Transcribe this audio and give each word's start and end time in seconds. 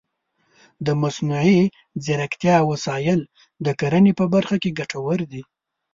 د 0.85 0.87
مصنوعي 1.01 1.61
ځیرکتیا 2.03 2.57
وسایل 2.71 3.19
د 3.65 3.67
کرنې 3.79 4.13
په 4.19 4.25
برخه 4.33 4.55
کې 4.61 4.75
ګټور 4.79 5.19
دي. 5.31 5.41